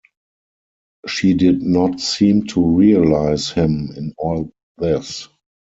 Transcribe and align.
She 1.05 1.35
did 1.35 1.61
not 1.61 1.99
seem 1.99 2.47
to 2.47 2.65
realise 2.75 3.51
him 3.51 3.91
in 3.95 4.15
all 4.17 4.51
this. 4.79 5.27